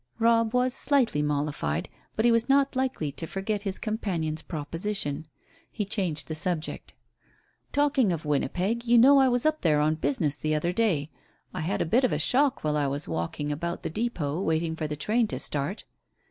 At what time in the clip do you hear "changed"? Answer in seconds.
5.85-6.27